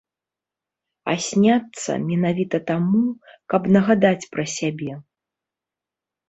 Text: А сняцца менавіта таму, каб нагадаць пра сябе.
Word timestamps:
А 1.11 1.13
сняцца 1.25 1.91
менавіта 2.07 2.57
таму, 2.71 3.03
каб 3.53 3.69
нагадаць 3.77 4.29
пра 4.33 4.43
сябе. 4.57 4.97